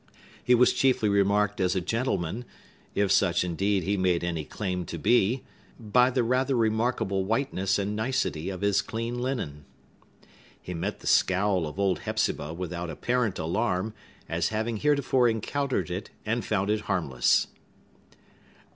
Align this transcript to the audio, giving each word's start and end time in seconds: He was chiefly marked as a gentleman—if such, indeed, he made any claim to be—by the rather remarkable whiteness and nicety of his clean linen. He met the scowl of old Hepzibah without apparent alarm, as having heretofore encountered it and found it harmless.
He 0.43 0.55
was 0.55 0.73
chiefly 0.73 1.09
marked 1.21 1.61
as 1.61 1.75
a 1.75 1.79
gentleman—if 1.79 3.11
such, 3.11 3.43
indeed, 3.43 3.83
he 3.83 3.97
made 3.97 4.23
any 4.23 4.43
claim 4.43 4.83
to 4.85 4.97
be—by 4.97 6.09
the 6.09 6.23
rather 6.23 6.55
remarkable 6.55 7.23
whiteness 7.23 7.77
and 7.77 7.95
nicety 7.95 8.49
of 8.49 8.61
his 8.61 8.81
clean 8.81 9.21
linen. 9.21 9.63
He 10.59 10.73
met 10.73 11.01
the 11.01 11.05
scowl 11.05 11.67
of 11.67 11.77
old 11.79 11.99
Hepzibah 11.99 12.55
without 12.55 12.89
apparent 12.89 13.37
alarm, 13.37 13.93
as 14.27 14.47
having 14.49 14.77
heretofore 14.77 15.29
encountered 15.29 15.91
it 15.91 16.09
and 16.25 16.43
found 16.43 16.71
it 16.71 16.81
harmless. 16.89 17.45